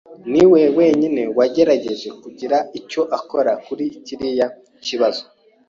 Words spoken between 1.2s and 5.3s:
wagerageje kugira icyo akora kuri kiriya kibazo.